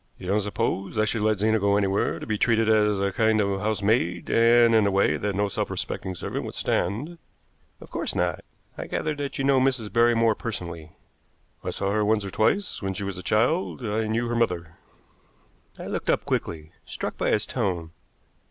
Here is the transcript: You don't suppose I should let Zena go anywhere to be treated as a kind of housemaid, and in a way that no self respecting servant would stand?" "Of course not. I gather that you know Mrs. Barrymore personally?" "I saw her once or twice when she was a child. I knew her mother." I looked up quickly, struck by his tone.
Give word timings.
You 0.17 0.25
don't 0.25 0.41
suppose 0.41 0.97
I 0.97 1.05
should 1.05 1.21
let 1.21 1.37
Zena 1.37 1.59
go 1.59 1.77
anywhere 1.77 2.17
to 2.17 2.25
be 2.25 2.39
treated 2.39 2.67
as 2.67 2.99
a 2.99 3.11
kind 3.11 3.39
of 3.39 3.59
housemaid, 3.59 4.31
and 4.31 4.73
in 4.73 4.87
a 4.87 4.89
way 4.89 5.15
that 5.15 5.35
no 5.35 5.47
self 5.47 5.69
respecting 5.69 6.15
servant 6.15 6.43
would 6.43 6.55
stand?" 6.55 7.19
"Of 7.79 7.91
course 7.91 8.15
not. 8.15 8.43
I 8.79 8.87
gather 8.87 9.13
that 9.17 9.37
you 9.37 9.43
know 9.43 9.59
Mrs. 9.59 9.93
Barrymore 9.93 10.33
personally?" 10.33 10.93
"I 11.63 11.69
saw 11.69 11.91
her 11.91 12.03
once 12.03 12.25
or 12.25 12.31
twice 12.31 12.81
when 12.81 12.95
she 12.95 13.03
was 13.03 13.19
a 13.19 13.21
child. 13.21 13.85
I 13.85 14.07
knew 14.07 14.27
her 14.27 14.35
mother." 14.35 14.79
I 15.77 15.85
looked 15.85 16.09
up 16.09 16.25
quickly, 16.25 16.71
struck 16.83 17.15
by 17.15 17.29
his 17.29 17.45
tone. 17.45 17.91